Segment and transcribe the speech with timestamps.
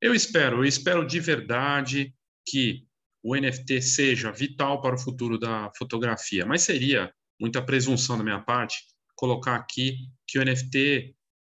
[0.00, 2.14] Eu espero, eu espero de verdade
[2.46, 2.86] que
[3.22, 8.40] o NFT seja vital para o futuro da fotografia, mas seria muita presunção da minha
[8.40, 8.84] parte
[9.14, 11.14] colocar aqui que o NFT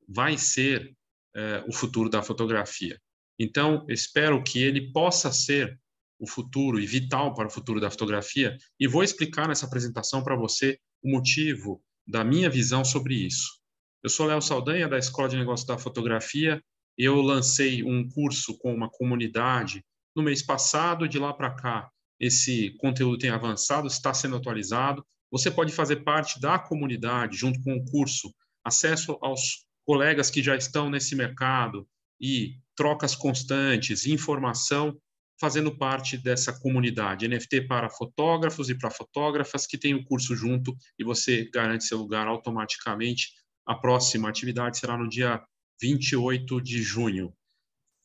[0.08, 0.96] vai ser
[1.36, 3.02] é, o futuro da fotografia.
[3.40, 5.80] Então, espero que ele possa ser
[6.20, 10.36] o futuro e vital para o futuro da fotografia, e vou explicar nessa apresentação para
[10.36, 13.60] você o motivo da minha visão sobre isso.
[14.04, 16.62] Eu sou Léo Saldanha, da Escola de Negócios da Fotografia,
[16.98, 19.84] eu lancei um curso com uma comunidade
[20.16, 25.06] no mês passado, de lá para cá, esse conteúdo tem avançado, está sendo atualizado.
[25.32, 30.56] Você pode fazer parte da comunidade junto com o curso, acesso aos colegas que já
[30.56, 31.88] estão nesse mercado
[32.22, 34.98] e trocas constantes, informação,
[35.44, 37.28] fazendo parte dessa comunidade.
[37.28, 41.98] NFT para fotógrafos e para fotógrafas que tem o curso junto e você garante seu
[41.98, 43.34] lugar automaticamente.
[43.66, 45.44] A próxima atividade será no dia
[45.82, 47.34] 28 de junho.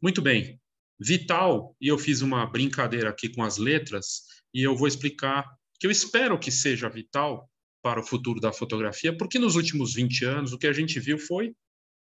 [0.03, 0.61] Muito bem.
[0.99, 5.87] Vital, e eu fiz uma brincadeira aqui com as letras, e eu vou explicar que
[5.87, 7.49] eu espero que seja vital
[7.81, 11.17] para o futuro da fotografia, porque nos últimos 20 anos o que a gente viu
[11.17, 11.55] foi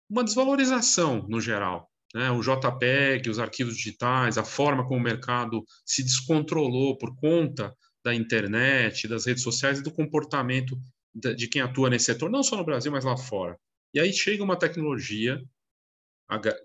[0.08, 1.89] uma desvalorização no geral.
[2.14, 2.30] Né?
[2.30, 8.14] O JPEG, os arquivos digitais, a forma como o mercado se descontrolou por conta da
[8.14, 10.76] internet, das redes sociais e do comportamento
[11.14, 13.58] de quem atua nesse setor, não só no Brasil, mas lá fora.
[13.92, 15.42] E aí chega uma tecnologia,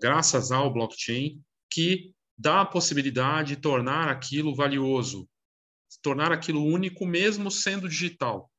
[0.00, 5.28] graças ao blockchain, que dá a possibilidade de tornar aquilo valioso,
[6.02, 8.50] tornar aquilo único mesmo sendo digital.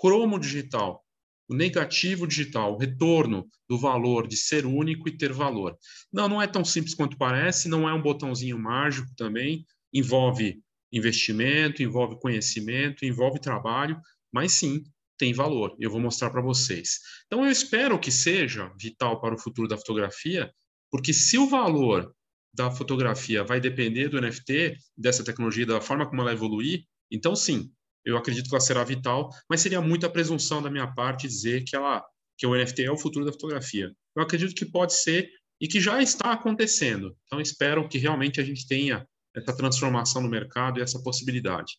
[0.00, 1.03] Cromo digital,
[1.48, 5.76] o negativo digital, o retorno do valor de ser único e ter valor.
[6.12, 10.60] Não, não é tão simples quanto parece, não é um botãozinho mágico também, envolve
[10.92, 14.00] investimento, envolve conhecimento, envolve trabalho,
[14.32, 14.82] mas sim,
[15.18, 15.76] tem valor.
[15.78, 16.98] Eu vou mostrar para vocês.
[17.26, 20.52] Então, eu espero que seja vital para o futuro da fotografia,
[20.90, 22.14] porque se o valor
[22.52, 27.70] da fotografia vai depender do NFT, dessa tecnologia, da forma como ela evoluir, então sim,
[28.04, 31.74] eu acredito que ela será vital, mas seria muita presunção da minha parte dizer que
[31.74, 32.04] ela
[32.36, 33.94] que o NFT é o futuro da fotografia.
[34.14, 37.16] Eu acredito que pode ser e que já está acontecendo.
[37.26, 41.78] Então espero que realmente a gente tenha essa transformação no mercado e essa possibilidade.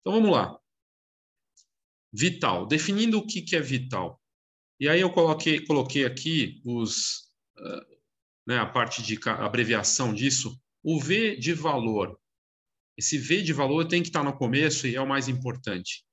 [0.00, 0.58] Então vamos lá.
[2.12, 2.66] Vital.
[2.66, 4.20] Definindo o que, é vital.
[4.78, 7.96] E aí eu coloquei, coloquei aqui os, uh,
[8.46, 10.60] né, a parte de abreviação disso.
[10.82, 12.18] O V de valor.
[12.96, 16.04] Esse V de valor tem que estar no começo e é o mais importante.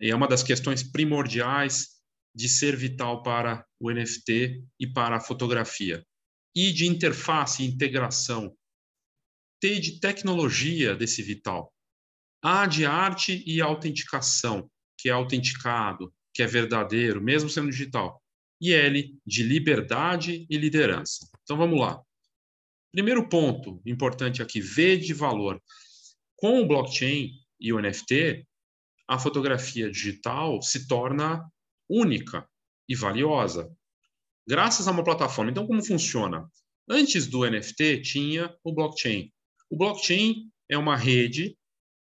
[0.00, 2.00] E é uma das questões primordiais
[2.34, 6.04] de ser vital para o NFT e para a fotografia.
[6.54, 8.56] E de interface e integração.
[9.60, 11.72] T de tecnologia desse vital.
[12.42, 18.22] A de arte e autenticação que é autenticado, que é verdadeiro, mesmo sendo digital.
[18.60, 21.28] E L, de liberdade e liderança.
[21.42, 22.00] Então vamos lá.
[22.92, 25.60] Primeiro ponto importante aqui, V de valor.
[26.36, 27.30] Com o blockchain
[27.60, 28.46] e o NFT,
[29.08, 31.44] a fotografia digital se torna
[31.88, 32.48] única
[32.88, 33.70] e valiosa,
[34.46, 35.50] graças a uma plataforma.
[35.50, 36.48] Então, como funciona?
[36.88, 39.30] Antes do NFT, tinha o blockchain.
[39.70, 41.56] O blockchain é uma rede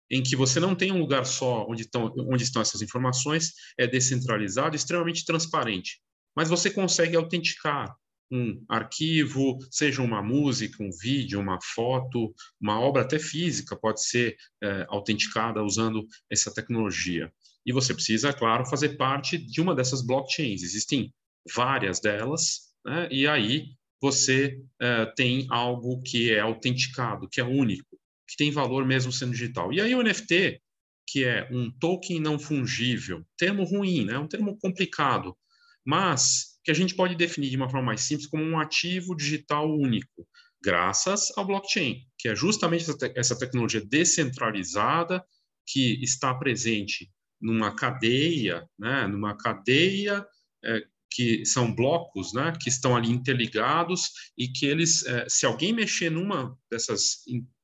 [0.10, 3.88] em que você não tem um lugar só onde estão, onde estão essas informações, é
[3.88, 6.00] descentralizado, extremamente transparente.
[6.36, 7.96] Mas você consegue autenticar
[8.32, 14.36] um arquivo, seja uma música, um vídeo, uma foto, uma obra até física pode ser
[14.64, 17.32] é, autenticada usando essa tecnologia.
[17.66, 20.64] E você precisa, claro, fazer parte de uma dessas blockchains.
[20.64, 21.14] Existem
[21.54, 23.08] várias delas, né?
[23.12, 23.68] e aí
[24.02, 27.96] você é, tem algo que é autenticado, que é único
[28.28, 29.72] que tem valor mesmo sendo digital.
[29.72, 30.62] E aí o NFT,
[31.08, 34.18] que é um token não fungível, termo ruim, né?
[34.18, 35.38] um termo complicado,
[35.86, 39.72] mas que a gente pode definir de uma forma mais simples como um ativo digital
[39.72, 40.28] único,
[40.62, 45.24] graças ao blockchain, que é justamente essa, te essa tecnologia descentralizada
[45.68, 49.06] que está presente numa cadeia, né?
[49.08, 50.26] numa cadeia
[50.64, 50.82] é,
[51.12, 56.10] que são blocos, né, que estão ali interligados e que eles, é, se alguém mexer
[56.10, 57.20] numa dessas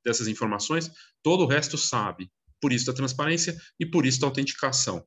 [0.05, 0.89] dessas informações,
[1.23, 2.31] todo o resto sabe.
[2.61, 5.05] Por isso a transparência e por isso a autenticação.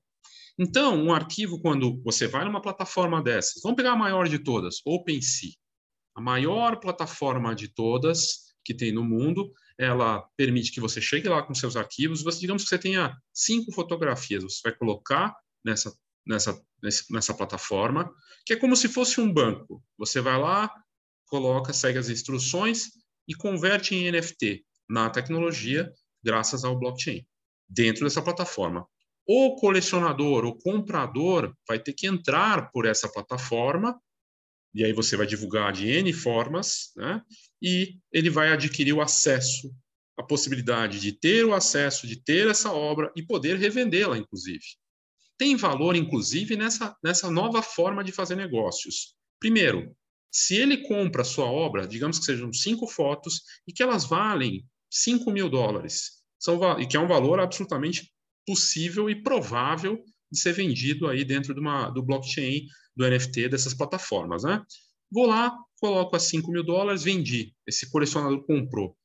[0.59, 4.81] Então, um arquivo, quando você vai numa plataforma dessas, vamos pegar a maior de todas,
[4.85, 5.53] OpenSea.
[6.15, 11.43] A maior plataforma de todas que tem no mundo, ela permite que você chegue lá
[11.43, 15.35] com seus arquivos, você, digamos que você tenha cinco fotografias, você vai colocar
[15.65, 15.93] nessa,
[16.27, 16.59] nessa,
[17.11, 18.11] nessa plataforma,
[18.47, 19.83] que é como se fosse um banco.
[19.99, 20.71] Você vai lá,
[21.27, 22.91] coloca, segue as instruções
[23.27, 25.93] e converte em NFT na tecnologia
[26.23, 27.27] graças ao blockchain,
[27.69, 28.87] dentro dessa plataforma.
[29.27, 33.99] O colecionador, o comprador, vai ter que entrar por essa plataforma,
[34.75, 37.23] e aí você vai divulgar de N formas, né?
[37.63, 39.73] e ele vai adquirir o acesso,
[40.17, 44.65] a possibilidade de ter o acesso, de ter essa obra e poder revendê-la, inclusive.
[45.39, 49.17] Tem valor, inclusive, nessa, nessa nova forma de fazer negócios.
[49.41, 49.97] Primeiro,
[50.31, 54.65] se ele compra a sua obra, digamos que sejam cinco fotos, e que elas valem
[54.91, 58.14] 5 mil dólares, são, e que é um valor absolutamente
[58.47, 63.75] possível e provável de ser vendido aí dentro de uma, do blockchain, do NFT, dessas
[63.75, 64.63] plataformas, né?
[65.11, 67.53] Vou lá, coloco a 5 mil dólares, vendi.
[67.67, 68.97] Esse colecionador comprou.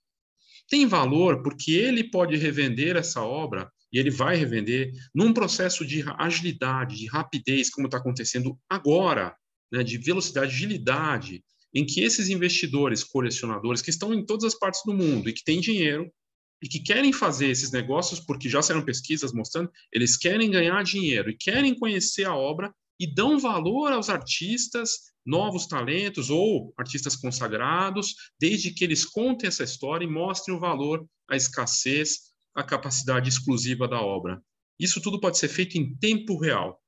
[0.67, 6.03] Tem valor porque ele pode revender essa obra e ele vai revender num processo de
[6.17, 9.35] agilidade, de rapidez, como está acontecendo agora,
[9.71, 11.43] né, de velocidade, agilidade,
[11.73, 15.43] em que esses investidores, colecionadores, que estão em todas as partes do mundo e que
[15.43, 16.11] têm dinheiro,
[16.61, 21.29] e que querem fazer esses negócios, porque já saíram pesquisas mostrando, eles querem ganhar dinheiro
[21.29, 28.13] e querem conhecer a obra e dão valor aos artistas, novos talentos ou artistas consagrados,
[28.39, 33.87] desde que eles contem essa história e mostrem o valor, a escassez, a capacidade exclusiva
[33.87, 34.41] da obra.
[34.77, 36.81] Isso tudo pode ser feito em tempo real.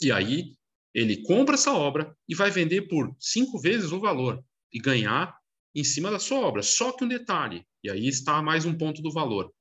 [0.00, 0.54] E aí,
[0.94, 5.36] ele compra essa obra e vai vender por cinco vezes o valor e ganhar
[5.76, 6.62] em cima da sua obra.
[6.62, 9.52] Só que um detalhe, e aí está mais um ponto do valor.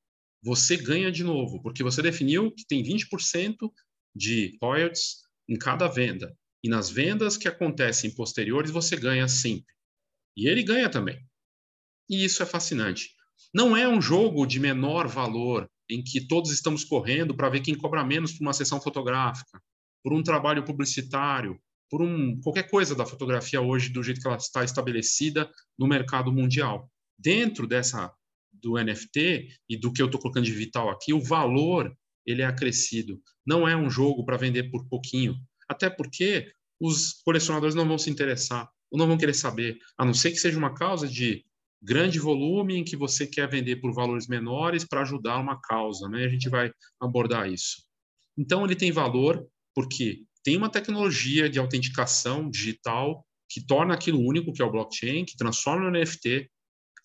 [0.41, 3.55] Você ganha de novo, porque você definiu que tem 20%
[4.15, 5.17] de royalties
[5.49, 6.33] em cada venda.
[6.63, 9.73] E nas vendas que acontecem posteriores, você ganha sempre.
[10.37, 11.19] E ele ganha também.
[12.09, 13.09] E isso é fascinante.
[13.53, 17.77] Não é um jogo de menor valor em que todos estamos correndo para ver quem
[17.77, 19.61] cobra menos por uma sessão fotográfica,
[20.03, 21.59] por um trabalho publicitário,
[21.89, 26.31] por um, qualquer coisa da fotografia hoje do jeito que ela está estabelecida no mercado
[26.31, 26.89] mundial.
[27.17, 28.11] Dentro dessa
[28.51, 31.95] do NFT e do que eu estou colocando de vital aqui, o valor
[32.25, 33.21] ele é acrescido.
[33.45, 35.35] Não é um jogo para vender por pouquinho,
[35.69, 40.13] até porque os colecionadores não vão se interessar ou não vão querer saber, a não
[40.13, 41.45] ser que seja uma causa de
[41.81, 46.25] grande volume em que você quer vender por valores menores para ajudar uma causa, né?
[46.25, 47.83] A gente vai abordar isso.
[48.37, 54.53] Então ele tem valor porque tem uma tecnologia de autenticação digital que torna aquilo único,
[54.53, 56.47] que é o blockchain, que transforma no NFT,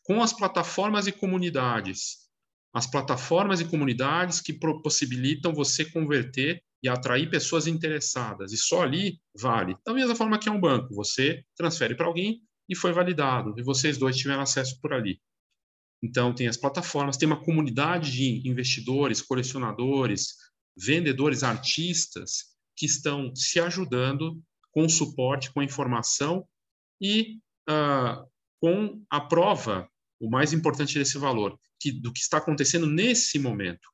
[0.05, 2.29] com as plataformas e comunidades.
[2.75, 8.53] As plataformas e comunidades que possibilitam você converter e atrair pessoas interessadas.
[8.53, 9.75] E só ali vale.
[9.87, 13.63] Da mesma forma que é um banco, você transfere para alguém e foi validado, e
[13.63, 15.19] vocês dois tiveram acesso por ali.
[16.03, 20.35] Então, tem as plataformas, tem uma comunidade de investidores, colecionadores,
[20.77, 24.43] vendedores, artistas que estão se ajudando
[24.73, 26.47] com suporte, com informação
[26.99, 27.37] e
[27.69, 28.27] uh,
[28.59, 29.87] com a prova,
[30.19, 33.87] o mais importante desse valor, que, do que está acontecendo nesse momento.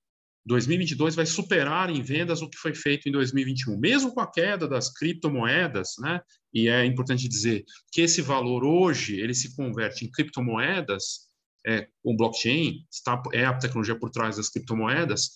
[0.44, 4.68] 2022 vai superar em vendas o que foi feito em 2021, mesmo com a queda
[4.68, 6.20] das criptomoedas, né?
[6.54, 11.26] E é importante dizer que esse valor hoje ele se converte em criptomoedas,
[11.66, 15.32] é, o blockchain está, é a tecnologia por trás das criptomoedas,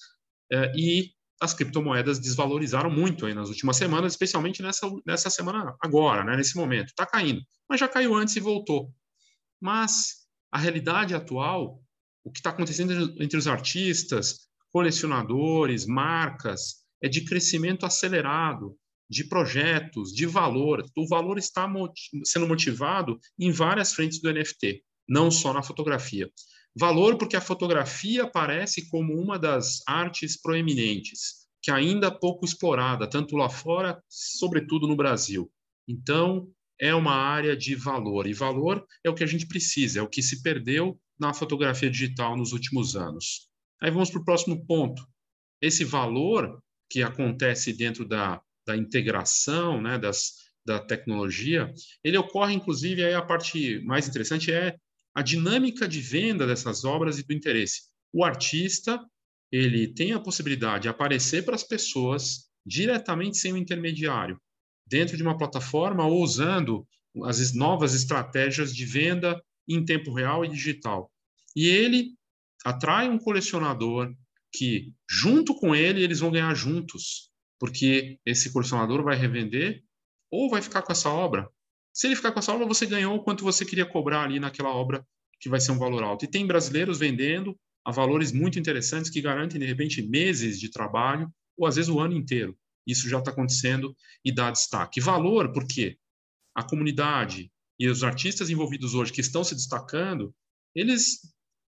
[0.52, 6.22] é, e as criptomoedas desvalorizaram muito aí nas últimas semanas, especialmente nessa, nessa semana agora,
[6.22, 6.88] né, nesse momento.
[6.88, 8.92] Está caindo, mas já caiu antes e voltou.
[9.60, 11.82] Mas a realidade atual,
[12.22, 18.76] o que está acontecendo entre os artistas, colecionadores, marcas, é de crescimento acelerado,
[19.08, 20.84] de projetos, de valor.
[20.96, 21.66] O valor está
[22.24, 26.30] sendo motivado em várias frentes do NFT, não só na fotografia.
[26.76, 33.08] Valor porque a fotografia aparece como uma das artes proeminentes, que ainda é pouco explorada,
[33.08, 35.50] tanto lá fora, sobretudo no Brasil.
[35.88, 36.48] Então,
[36.80, 40.08] é uma área de valor, e valor é o que a gente precisa, é o
[40.08, 43.50] que se perdeu na fotografia digital nos últimos anos.
[43.82, 45.06] Aí vamos para o próximo ponto.
[45.60, 50.32] Esse valor que acontece dentro da, da integração né, das,
[50.64, 51.72] da tecnologia,
[52.02, 54.76] ele ocorre, inclusive, aí a parte mais interessante é
[55.14, 57.82] a dinâmica de venda dessas obras e do interesse.
[58.12, 59.00] O artista
[59.52, 64.40] ele tem a possibilidade de aparecer para as pessoas diretamente sem o intermediário,
[64.86, 66.86] dentro de uma plataforma ou usando
[67.24, 71.10] as novas estratégias de venda em tempo real e digital.
[71.56, 72.14] E ele
[72.64, 74.14] atrai um colecionador
[74.52, 79.82] que, junto com ele, eles vão ganhar juntos, porque esse colecionador vai revender
[80.30, 81.48] ou vai ficar com essa obra
[81.92, 84.70] se ele ficar com essa obra, você ganhou o quanto você queria cobrar ali naquela
[84.70, 85.04] obra
[85.40, 86.24] que vai ser um valor alto.
[86.24, 91.32] E tem brasileiros vendendo a valores muito interessantes que garantem, de repente, meses de trabalho
[91.56, 92.56] ou às vezes o ano inteiro.
[92.86, 93.94] Isso já está acontecendo
[94.24, 95.00] e dá destaque.
[95.00, 95.96] Valor, porque
[96.54, 100.34] a comunidade e os artistas envolvidos hoje que estão se destacando,
[100.74, 101.20] eles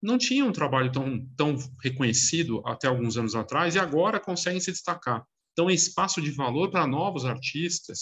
[0.02, 4.70] não tinham um trabalho tão, tão reconhecido até alguns anos atrás e agora conseguem se
[4.70, 5.25] destacar.
[5.52, 8.00] Então, é espaço de valor para novos artistas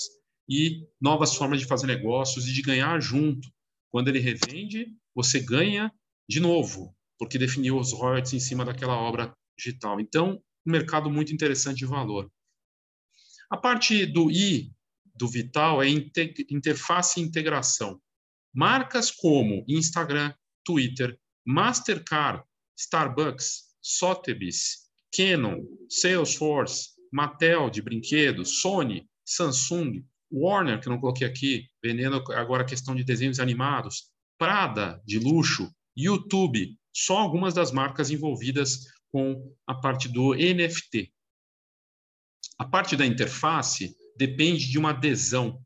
[0.48, 3.48] e novas formas de fazer negócios e de ganhar junto.
[3.90, 5.92] Quando ele revende, você ganha
[6.28, 10.00] de novo, porque definiu os royalties em cima daquela obra digital.
[10.00, 12.30] Então, um mercado muito interessante de valor.
[13.50, 14.72] A parte do I
[15.14, 18.00] do Vital é interface e integração.
[18.52, 20.34] Marcas como Instagram,
[20.64, 22.42] Twitter, Mastercard,
[22.76, 31.66] Starbucks, Sotheby's, Canon, Salesforce, Mattel de brinquedos, Sony, Samsung, Warner, que eu não coloquei aqui,
[31.82, 38.10] vendendo agora a questão de desenhos animados, Prada de luxo, YouTube, só algumas das marcas
[38.10, 38.80] envolvidas
[39.12, 41.12] com a parte do NFT.
[42.58, 45.62] A parte da interface depende de uma adesão.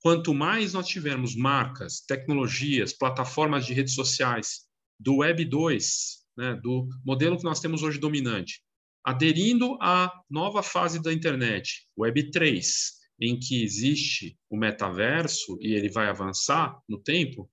[0.00, 4.66] Quanto mais nós tivermos marcas, tecnologias, plataformas de redes sociais
[5.00, 8.62] do Web 2, né, do modelo que nós temos hoje dominante,
[9.02, 15.88] aderindo à nova fase da internet, Web 3, em que existe o metaverso e ele
[15.88, 17.50] vai avançar no tempo,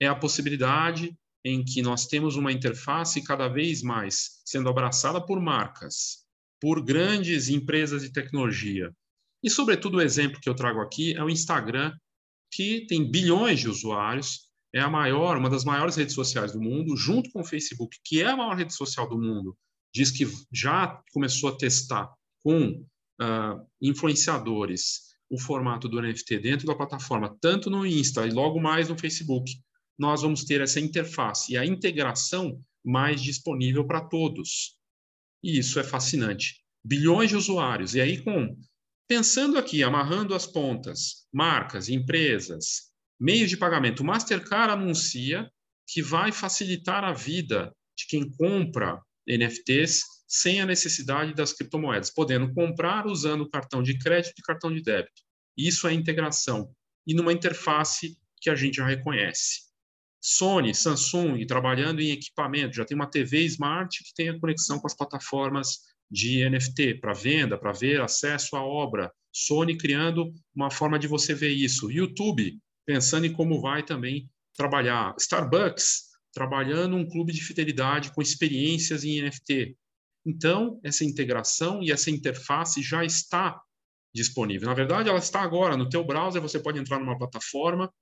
[0.00, 5.40] é a possibilidade em que nós temos uma interface cada vez mais sendo abraçada por
[5.40, 6.24] marcas,
[6.60, 8.92] por grandes empresas de tecnologia.
[9.42, 11.92] E, sobretudo, o exemplo que eu trago aqui é o Instagram,
[12.52, 16.96] que tem bilhões de usuários, é a maior, uma das maiores redes sociais do mundo,
[16.96, 19.56] junto com o Facebook, que é a maior rede social do mundo,
[19.94, 22.84] diz que já começou a testar com
[23.20, 28.88] uh, influenciadores o formato do NFT dentro da plataforma, tanto no Insta e logo mais
[28.88, 29.50] no Facebook,
[29.98, 34.76] nós vamos ter essa interface e a integração mais disponível para todos.
[35.42, 36.62] E isso é fascinante.
[36.84, 37.94] Bilhões de usuários.
[37.94, 38.56] E aí, com
[39.08, 45.50] pensando aqui, amarrando as pontas, marcas, empresas, meios de pagamento, o Mastercard anuncia
[45.86, 52.52] que vai facilitar a vida de quem compra NFTs sem a necessidade das criptomoedas, podendo
[52.52, 55.22] comprar usando cartão de crédito e cartão de débito.
[55.56, 56.70] Isso é integração.
[57.06, 59.68] E numa interface que a gente já reconhece.
[60.20, 64.86] Sony, Samsung trabalhando em equipamento, já tem uma TV Smart que tem a conexão com
[64.86, 65.78] as plataformas
[66.10, 69.10] de NFT para venda, para ver acesso à obra.
[69.32, 71.90] Sony criando uma forma de você ver isso.
[71.90, 75.14] YouTube pensando em como vai também trabalhar.
[75.18, 79.76] Starbucks trabalhando um clube de fidelidade com experiências em NFT.
[80.26, 83.60] Então, essa integração e essa interface já está
[84.14, 84.68] disponível.
[84.68, 87.92] Na verdade, ela está agora no teu browser, você pode entrar numa plataforma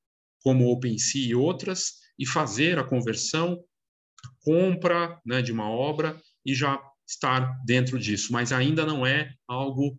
[0.42, 3.62] como OpenSea e outras e fazer a conversão,
[4.24, 9.32] a compra né, de uma obra e já estar dentro disso, mas ainda não é
[9.46, 9.98] algo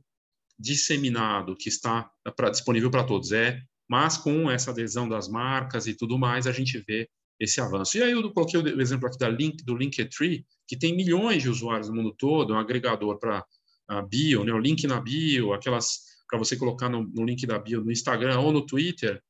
[0.59, 3.31] disseminado que está pra, disponível para todos.
[3.31, 7.09] É, mas com essa adesão das marcas e tudo mais, a gente vê
[7.39, 7.97] esse avanço.
[7.97, 11.49] E aí eu coloquei o exemplo aqui da link, do Linktree, que tem milhões de
[11.49, 13.45] usuários no mundo todo, é um agregador para
[13.87, 17.57] a bio, né, o link na bio, aquelas para você colocar no, no link da
[17.57, 19.21] bio no Instagram ou no Twitter,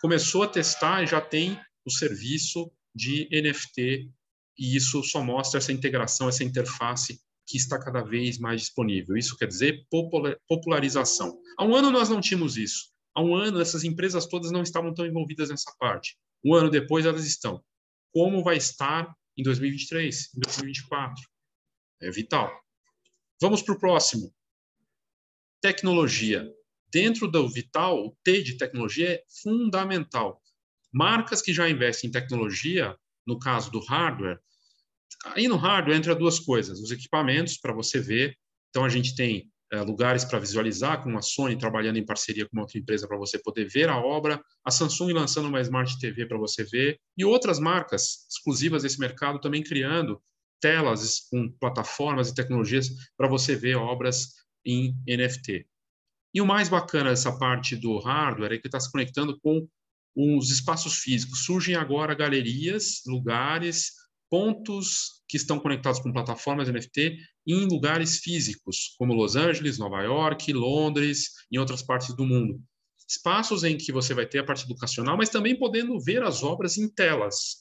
[0.00, 4.10] começou a testar e já tem o serviço de NFT,
[4.58, 9.16] e isso só mostra essa integração, essa interface que está cada vez mais disponível.
[9.16, 9.86] Isso quer dizer
[10.46, 11.38] popularização.
[11.56, 12.90] Há um ano nós não tínhamos isso.
[13.14, 16.18] Há um ano essas empresas todas não estavam tão envolvidas nessa parte.
[16.44, 17.62] Um ano depois elas estão.
[18.12, 21.28] Como vai estar em 2023, em 2024?
[22.00, 22.50] É vital.
[23.40, 24.34] Vamos para o próximo.
[25.60, 26.48] Tecnologia.
[26.90, 30.42] Dentro do Vital, o T de tecnologia é fundamental.
[30.92, 34.40] Marcas que já investem em tecnologia, no caso do hardware,
[35.26, 38.36] aí no hardware entra duas coisas: os equipamentos para você ver.
[38.70, 39.50] Então a gente tem
[39.86, 43.38] lugares para visualizar, com a Sony trabalhando em parceria com uma outra empresa para você
[43.38, 47.58] poder ver a obra, a Samsung lançando uma Smart TV para você ver, e outras
[47.58, 50.20] marcas exclusivas desse mercado também criando
[50.60, 54.32] telas com plataformas e tecnologias para você ver obras
[54.64, 55.66] em NFT.
[56.34, 59.66] E o mais bacana dessa parte do hardware é que está se conectando com
[60.16, 61.44] os espaços físicos.
[61.44, 63.92] Surgem agora galerias, lugares,
[64.30, 67.16] pontos que estão conectados com plataformas NFT
[67.46, 72.60] em lugares físicos, como Los Angeles, Nova York, Londres, em outras partes do mundo.
[73.08, 76.76] Espaços em que você vai ter a parte educacional, mas também podendo ver as obras
[76.76, 77.56] em telas,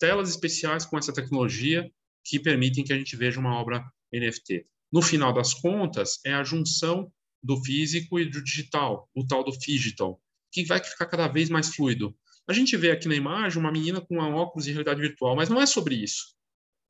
[0.00, 1.88] telas especiais com essa tecnologia
[2.24, 4.66] que permitem que a gente veja uma obra NFT.
[4.92, 9.52] No final das contas, é a junção do físico e do digital, o tal do
[9.52, 10.20] digital,
[10.50, 12.14] que vai ficar cada vez mais fluido.
[12.48, 15.50] A gente vê aqui na imagem uma menina com um óculos de realidade virtual, mas
[15.50, 16.34] não é sobre isso.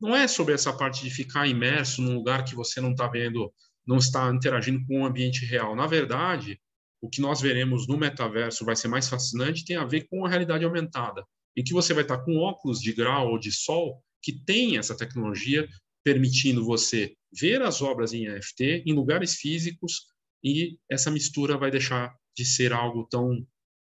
[0.01, 3.53] Não é sobre essa parte de ficar imerso num lugar que você não está vendo,
[3.85, 5.75] não está interagindo com o ambiente real.
[5.75, 6.61] Na verdade,
[7.01, 10.29] o que nós veremos no metaverso vai ser mais fascinante tem a ver com a
[10.29, 11.25] realidade aumentada,
[11.57, 14.97] em que você vai estar com óculos de grau ou de sol que tem essa
[14.97, 15.69] tecnologia
[16.05, 20.07] permitindo você ver as obras em NFT em lugares físicos
[20.43, 23.45] e essa mistura vai deixar de ser algo tão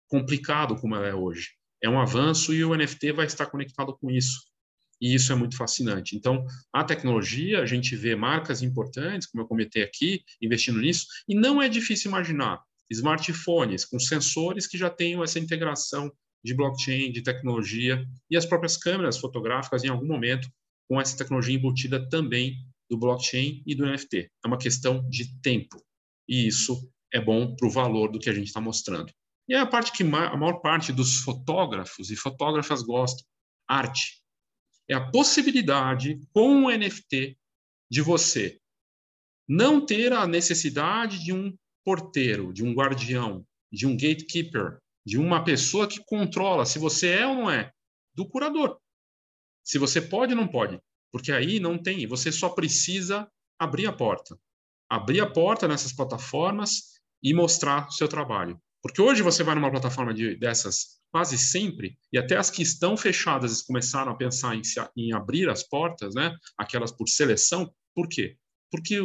[0.08, 1.57] complicado como ela é hoje.
[1.82, 4.42] É um avanço e o NFT vai estar conectado com isso.
[5.00, 6.16] E isso é muito fascinante.
[6.16, 11.36] Então, a tecnologia, a gente vê marcas importantes, como eu comentei aqui, investindo nisso, e
[11.36, 16.12] não é difícil imaginar smartphones com sensores que já tenham essa integração
[16.44, 20.50] de blockchain, de tecnologia, e as próprias câmeras fotográficas, em algum momento,
[20.90, 22.56] com essa tecnologia embutida também
[22.90, 24.32] do blockchain e do NFT.
[24.44, 25.78] É uma questão de tempo.
[26.28, 29.12] E isso é bom para o valor do que a gente está mostrando.
[29.48, 33.26] E é a parte que a maior parte dos fotógrafos e fotógrafas gostam,
[33.68, 34.22] arte.
[34.90, 37.38] É a possibilidade, com o NFT,
[37.90, 38.60] de você
[39.48, 45.44] não ter a necessidade de um porteiro, de um guardião, de um gatekeeper, de uma
[45.44, 47.72] pessoa que controla se você é ou não é,
[48.14, 48.78] do curador.
[49.64, 50.82] Se você pode ou não pode.
[51.12, 54.38] Porque aí não tem, você só precisa abrir a porta.
[54.90, 58.62] Abrir a porta nessas plataformas e mostrar o seu trabalho.
[58.88, 62.98] Porque hoje você vai numa plataforma de, dessas quase sempre, e até as que estão
[62.98, 66.36] fechadas começaram a pensar em, se, em abrir as portas, né?
[66.58, 67.72] aquelas por seleção.
[67.96, 68.38] Por quê?
[68.72, 69.00] Porque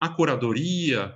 [0.00, 1.14] a curadoria,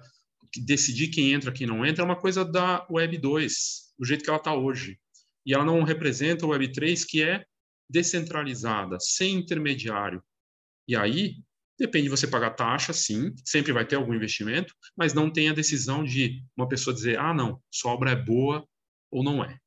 [0.57, 4.31] decidir quem entra, quem não entra, é uma coisa da Web 2, do jeito que
[4.31, 4.99] ela está hoje.
[5.45, 7.45] E ela não representa o Web 3, que é
[7.89, 10.23] descentralizada, sem intermediário.
[10.89, 11.37] E aí,
[11.79, 15.55] depende de você pagar taxa, sim, sempre vai ter algum investimento, mas não tem a
[15.55, 18.67] decisão de uma pessoa dizer, ah, não, sua obra é boa
[19.11, 19.59] ou não é.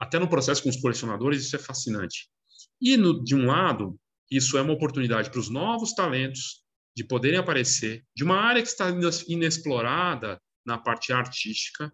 [0.00, 2.28] Até no processo com os colecionadores, isso é fascinante.
[2.80, 3.98] E, no, de um lado,
[4.30, 6.64] isso é uma oportunidade para os novos talentos
[6.96, 8.88] de poderem aparecer, de uma área que está
[9.28, 11.92] inexplorada na parte artística,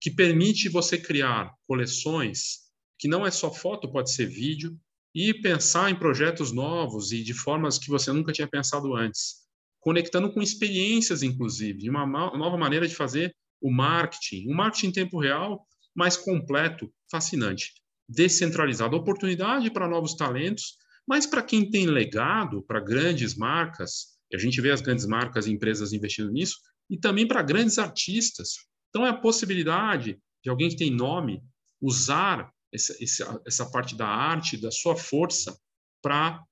[0.00, 2.64] que permite você criar coleções
[2.98, 4.78] que não é só foto, pode ser vídeo,
[5.14, 9.44] e pensar em projetos novos e de formas que você nunca tinha pensado antes,
[9.80, 15.20] conectando com experiências, inclusive, uma nova maneira de fazer o marketing, um marketing em tempo
[15.20, 17.72] real mais completo, fascinante,
[18.08, 24.60] descentralizado, oportunidade para novos talentos, mas para quem tem legado, para grandes marcas, a gente
[24.60, 26.56] vê as grandes marcas e empresas investindo nisso,
[26.90, 28.54] e também para grandes artistas.
[28.88, 31.40] Então, é a possibilidade de alguém que tem nome
[31.80, 35.56] usar essa, essa, essa parte da arte, da sua força,
[36.02, 36.42] para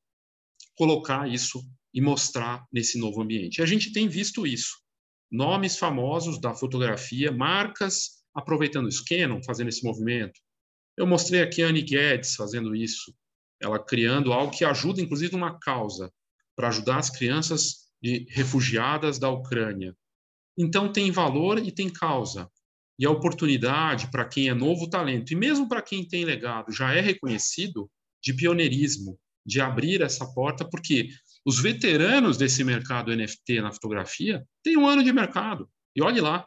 [0.76, 3.58] colocar isso e mostrar nesse novo ambiente.
[3.58, 4.80] E a gente tem visto isso.
[5.30, 9.04] Nomes famosos da fotografia, marcas aproveitando isso.
[9.04, 10.40] Canon fazendo esse movimento.
[10.96, 13.14] Eu mostrei aqui a Annie Guedes fazendo isso.
[13.60, 16.12] Ela criando algo que ajuda, inclusive, uma causa
[16.56, 19.96] para ajudar as crianças de refugiadas da Ucrânia.
[20.58, 22.50] Então tem valor e tem causa.
[23.02, 26.94] E a oportunidade para quem é novo talento, e mesmo para quem tem legado, já
[26.94, 27.90] é reconhecido,
[28.22, 31.08] de pioneirismo, de abrir essa porta, porque
[31.44, 35.68] os veteranos desse mercado NFT na fotografia têm um ano de mercado.
[35.96, 36.46] E olhe lá.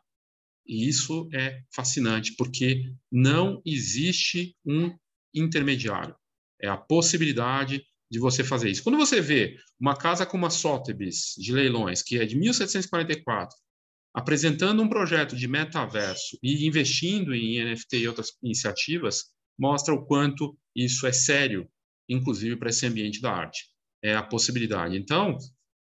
[0.65, 4.97] E isso é fascinante, porque não existe um
[5.33, 6.15] intermediário.
[6.61, 8.81] É a possibilidade de você fazer isso.
[8.81, 13.57] Quando você vê uma casa como a Sotheby's de leilões, que é de 1744,
[14.15, 19.25] apresentando um projeto de metaverso e investindo em NFT e outras iniciativas,
[19.59, 21.69] mostra o quanto isso é sério,
[22.07, 23.69] inclusive para esse ambiente da arte.
[24.01, 24.95] É a possibilidade.
[24.95, 25.37] Então,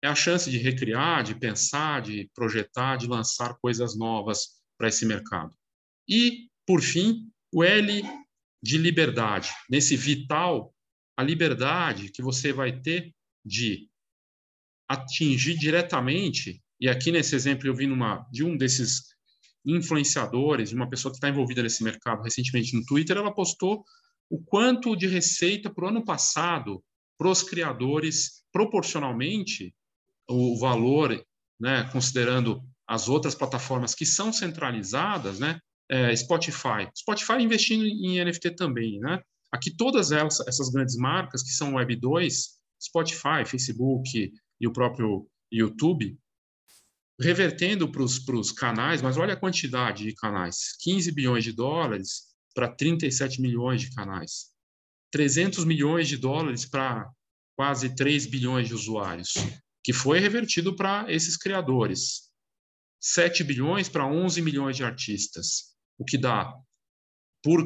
[0.04, 5.08] é a chance de recriar, de pensar, de projetar, de lançar coisas novas para esse
[5.08, 5.56] mercado.
[6.08, 8.04] E, por fim, o L
[8.62, 10.72] de liberdade, nesse vital
[11.18, 13.12] a liberdade que você vai ter
[13.44, 13.90] de
[14.88, 19.04] atingir diretamente, e aqui nesse exemplo eu vi numa, de um desses
[19.66, 23.84] influenciadores, de uma pessoa que está envolvida nesse mercado recentemente no Twitter, ela postou
[24.30, 26.84] o quanto de receita para o ano passado
[27.18, 29.76] para os criadores, proporcionalmente,
[30.30, 31.22] o valor,
[31.60, 36.88] né, considerando as outras plataformas que são centralizadas, né, é, Spotify.
[36.98, 39.22] Spotify investindo em NFT também, né?
[39.52, 45.28] Aqui todas elas, essas grandes marcas que são Web 2, Spotify, Facebook e o próprio
[45.52, 46.18] YouTube,
[47.20, 52.70] revertendo para os canais, mas olha a quantidade de canais: 15 bilhões de dólares para
[52.70, 54.52] 37 milhões de canais,
[55.12, 57.10] 300 milhões de dólares para
[57.56, 59.34] quase 3 bilhões de usuários,
[59.84, 62.30] que foi revertido para esses criadores,
[63.02, 66.54] 7 bilhões para 11 milhões de artistas, o que dá
[67.44, 67.62] por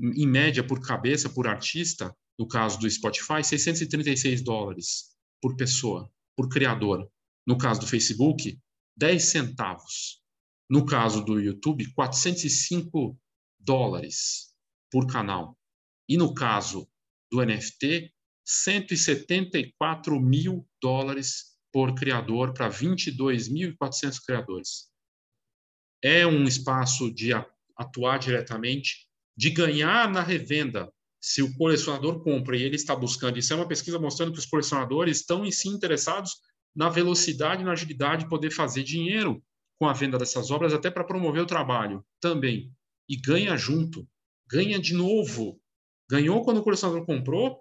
[0.00, 5.08] em média por cabeça, por artista, no caso do Spotify, 636 dólares
[5.42, 7.10] por pessoa, por criador.
[7.44, 8.58] No caso do Facebook,
[8.98, 10.20] 10 centavos.
[10.68, 13.16] No caso do YouTube, 405
[13.58, 14.48] dólares
[14.90, 15.56] por canal.
[16.08, 16.88] E no caso
[17.30, 18.12] do NFT,
[18.44, 24.88] 174 mil dólares por criador para 22.400 criadores.
[26.02, 27.30] É um espaço de
[27.76, 29.06] atuar diretamente,
[29.36, 30.92] de ganhar na revenda.
[31.20, 34.46] Se o colecionador compra e ele está buscando, isso é uma pesquisa mostrando que os
[34.46, 39.42] colecionadores estão em si interessados na velocidade, na agilidade de poder fazer dinheiro
[39.78, 42.72] com a venda dessas obras, até para promover o trabalho também.
[43.08, 44.06] E ganha junto,
[44.48, 45.60] ganha de novo.
[46.10, 47.60] Ganhou quando o colecionador comprou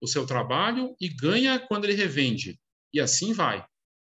[0.00, 2.60] o seu trabalho e ganha quando ele revende.
[2.92, 3.64] E assim vai.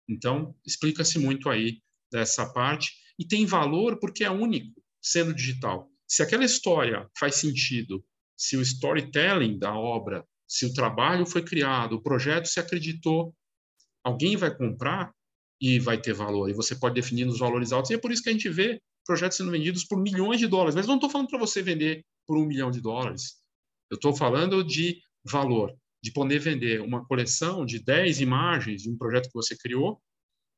[0.09, 2.93] Então, explica-se muito aí dessa parte.
[3.19, 5.91] E tem valor porque é único, sendo digital.
[6.07, 8.05] Se aquela história faz sentido,
[8.37, 13.35] se o storytelling da obra, se o trabalho foi criado, o projeto se acreditou,
[14.05, 15.13] alguém vai comprar
[15.61, 16.51] e vai ter valor.
[16.51, 17.91] E você pode definir nos valores altos.
[17.91, 20.75] E é por isso que a gente vê projetos sendo vendidos por milhões de dólares.
[20.75, 23.37] Mas não estou falando para você vender por um milhão de dólares.
[23.91, 28.97] Eu estou falando de valor, de poder vender uma coleção de 10 imagens de um
[28.97, 30.01] projeto que você criou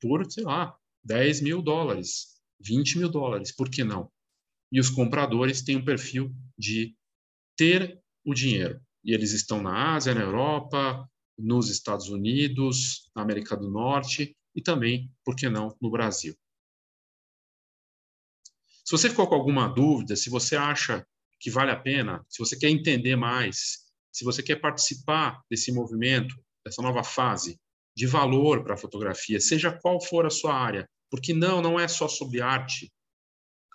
[0.01, 3.55] por, sei lá, 10 mil dólares, 20 mil dólares.
[3.55, 4.11] Por que não?
[4.73, 6.97] E os compradores têm um perfil de
[7.57, 8.81] ter o dinheiro.
[9.05, 14.63] E eles estão na Ásia, na Europa, nos Estados Unidos, na América do Norte e
[14.63, 16.35] também, por que não, no Brasil.
[18.85, 21.07] Se você ficou com alguma dúvida, se você acha
[21.41, 26.35] que vale a pena, se você quer entender mais, se você quer participar desse movimento,
[26.65, 27.61] dessa nova fase
[27.97, 31.89] de valor para a fotografia, seja qual for a sua área, porque não, não é
[31.89, 32.93] só sobre arte.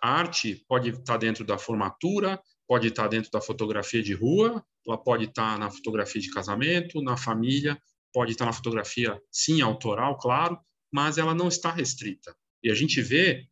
[0.02, 4.98] A arte pode estar dentro da formatura, pode estar dentro da fotografia de rua, ela
[4.98, 7.78] pode estar na fotografia de casamento, na família,
[8.14, 10.60] pode estar na fotografia, sim, autoral, claro,
[10.92, 12.36] mas ela não está restrita.
[12.64, 13.46] E a gente vê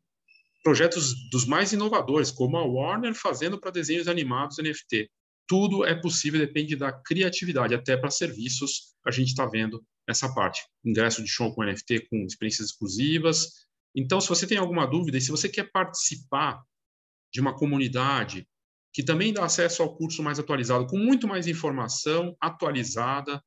[0.63, 5.09] projetos dos mais inovadores, como a Warner fazendo para desenhos animados NFT.
[5.47, 10.61] Tudo é possível, depende da criatividade, até para serviços a gente está vendo essa parte.
[10.83, 13.67] Ingresso de show com NFT com experiências exclusivas.
[13.95, 16.61] Então, se você tem alguma dúvida e se você quer participar
[17.33, 18.47] de uma comunidade
[18.93, 23.41] que também dá acesso ao curso mais atualizado, com muito mais informação atualizada,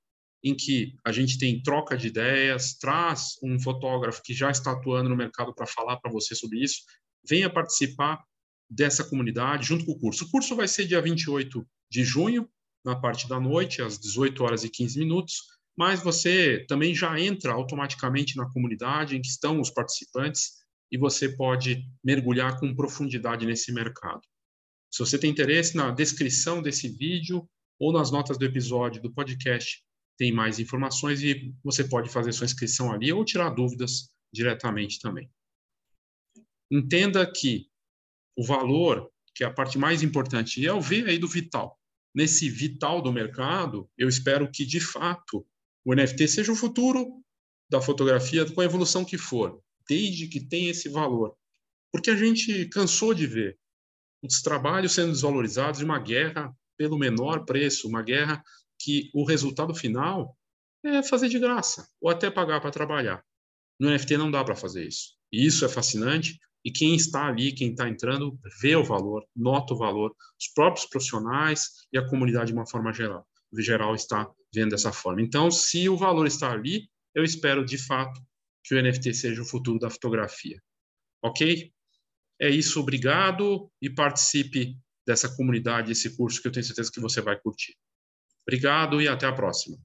[0.44, 5.08] em que a gente tem troca de ideias, traz um fotógrafo que já está atuando
[5.08, 6.82] no mercado para falar para você sobre isso,
[7.28, 8.22] venha participar
[8.68, 10.24] dessa comunidade junto com o curso.
[10.24, 12.48] O curso vai ser dia 28 de junho,
[12.84, 15.34] na parte da noite, às 18 horas e 15 minutos,
[15.76, 21.28] mas você também já entra automaticamente na comunidade em que estão os participantes e você
[21.28, 24.20] pode mergulhar com profundidade nesse mercado.
[24.92, 29.82] Se você tem interesse, na descrição desse vídeo ou nas notas do episódio do podcast
[30.18, 35.30] tem mais informações e você pode fazer sua inscrição ali ou tirar dúvidas diretamente também.
[36.70, 37.68] Entenda que
[38.36, 41.78] o valor, que é a parte mais importante, é o V aí do vital.
[42.14, 45.46] Nesse vital do mercado, eu espero que, de fato,
[45.84, 47.22] o NFT seja o futuro
[47.70, 51.34] da fotografia com a evolução que for, desde que tenha esse valor.
[51.90, 53.58] Porque a gente cansou de ver
[54.22, 58.42] os trabalhos sendo desvalorizados de uma guerra pelo menor preço, uma guerra
[58.78, 60.36] que o resultado final
[60.84, 63.24] é fazer de graça ou até pagar para trabalhar.
[63.78, 65.16] No NFT não dá para fazer isso.
[65.32, 69.74] E isso é fascinante e quem está ali, quem está entrando, vê o valor, nota
[69.74, 70.14] o valor.
[70.40, 73.26] Os próprios profissionais e a comunidade de uma forma geral,
[73.58, 75.20] geral está vendo dessa forma.
[75.20, 78.20] Então, se o valor está ali, eu espero de fato
[78.64, 80.62] que o NFT seja o futuro da fotografia.
[81.22, 81.72] Ok?
[82.42, 84.76] É isso, obrigado e participe
[85.06, 87.76] dessa comunidade, esse curso que eu tenho certeza que você vai curtir.
[88.44, 89.78] Obrigado e até a próxima.